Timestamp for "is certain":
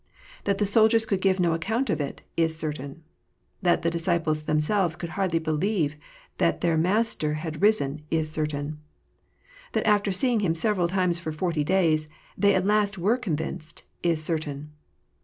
2.35-3.03, 8.09-8.79, 14.01-14.71